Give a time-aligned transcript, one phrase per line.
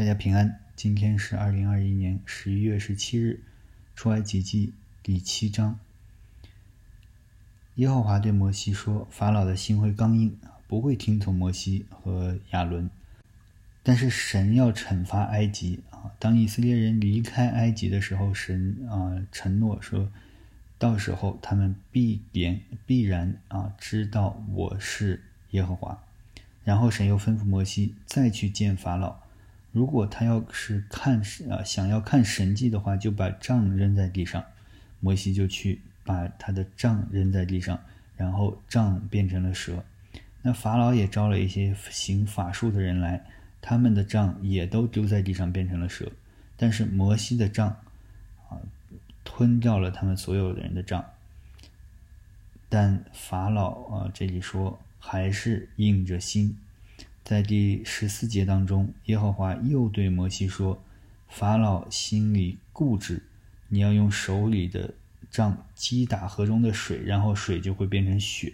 [0.00, 0.58] 大家平安。
[0.74, 3.42] 今天是二零二一年十一月十七日，
[3.94, 5.78] 出埃及记第七章。
[7.74, 12.88] 耶和华对摩西说：“法老的心会刚硬，不会听从摩西和亚伦。
[13.82, 16.10] 但是神要惩罚埃及啊！
[16.18, 20.10] 当以色列人离开埃及的时候，神啊承诺说，
[20.78, 26.02] 到时候他们必然必然啊知道我是耶和华。
[26.64, 29.18] 然后神又吩咐摩西再去见法老。”
[29.72, 34.44] 如果他要是看啊想要看神迹的话，就把杖扔在地上。
[35.02, 37.80] 摩西就去把他的杖扔在地上，
[38.16, 39.82] 然后杖变成了蛇。
[40.42, 43.24] 那法老也招了一些行法术的人来，
[43.62, 46.12] 他们的杖也都丢在地上变成了蛇。
[46.56, 47.68] 但是摩西的杖
[48.50, 48.60] 啊
[49.24, 51.02] 吞掉了他们所有的人的杖。
[52.68, 56.58] 但法老啊这里说还是硬着心。
[57.24, 60.82] 在第十四节当中，耶和华又对摩西说
[61.28, 63.22] ：“法老心里固执，
[63.68, 64.94] 你要用手里的
[65.30, 68.52] 杖击打河中的水，然后水就会变成血。”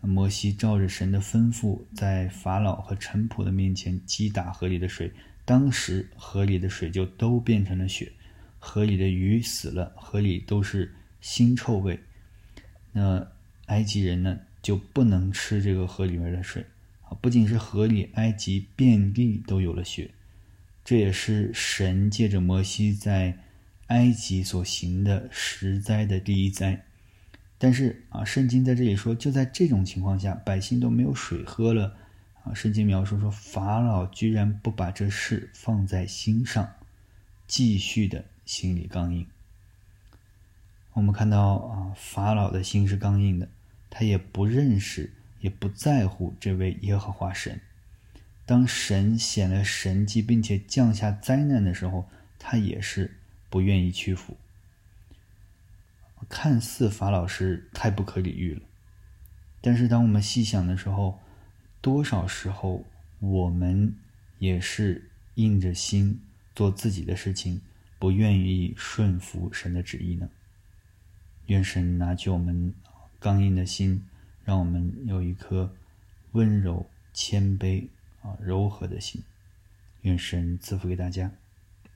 [0.00, 5.12] 摩西照着神的吩咐，在法老和臣仆的面前击打河里的水，
[5.44, 8.12] 当时河里的水就都变成了血，
[8.58, 11.98] 河里的鱼死了，河里都是腥臭味。
[12.92, 13.26] 那
[13.66, 16.64] 埃及人呢，就不能吃这个河里面的水。
[17.20, 20.10] 不仅是河里，埃及遍地都有了雪，
[20.84, 23.38] 这也是神借着摩西在
[23.88, 26.84] 埃及所行的十灾的第一灾。
[27.58, 31.96] 但是啊，圣经在这里说，就在这种情况下，百姓都没有水喝了。
[32.44, 36.68] 啊，圣经描述说，法老居然不把这事放在心上，
[37.46, 39.26] 继续的心里刚硬。
[40.92, 43.48] 我们看到啊，法老的心是刚硬的，
[43.90, 45.12] 他也不认识。
[45.40, 47.60] 也不在乎这位耶和华神。
[48.44, 53.18] 当神显了神迹，并且降下灾难的时候，他也是
[53.50, 54.36] 不愿意屈服。
[56.28, 58.62] 看似法老是太不可理喻了，
[59.60, 61.20] 但是当我们细想的时候，
[61.80, 62.84] 多少时候
[63.20, 63.94] 我们
[64.38, 66.20] 也是硬着心
[66.54, 67.60] 做自己的事情，
[67.98, 70.28] 不愿意顺服神的旨意呢？
[71.46, 72.74] 愿神拿去我们
[73.20, 74.04] 刚硬的心。
[74.46, 75.70] 让我们有一颗
[76.32, 77.88] 温柔、谦卑、
[78.22, 79.22] 啊柔和的心，
[80.02, 81.32] 愿神赐福给大家。